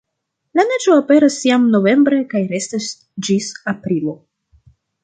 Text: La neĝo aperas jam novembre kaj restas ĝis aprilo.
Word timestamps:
La 0.59 0.63
neĝo 0.69 0.95
aperas 1.01 1.37
jam 1.51 1.67
novembre 1.75 2.23
kaj 2.35 2.43
restas 2.55 2.89
ĝis 3.29 3.53
aprilo. 3.75 4.21